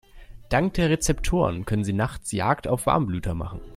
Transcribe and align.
Dank 0.49 0.73
der 0.73 0.89
Rezeptoren 0.89 1.65
können 1.65 1.83
sie 1.83 1.93
nachts 1.93 2.31
Jagd 2.31 2.67
auf 2.67 2.87
Warmblüter 2.87 3.35
machen. 3.35 3.61